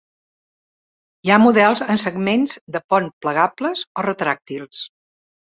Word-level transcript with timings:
Hi 1.27 1.31
ha 1.33 1.37
models 1.43 1.83
amb 1.85 2.01
segments 2.05 2.57
de 2.77 2.83
pont 2.95 3.11
plegables 3.27 3.85
o 4.03 4.09
retràctils. 4.09 4.83